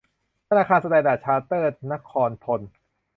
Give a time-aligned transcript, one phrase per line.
[0.47, 2.61] ธนาคารสแตนดาร์ดชาร์เตอร์ดนครธน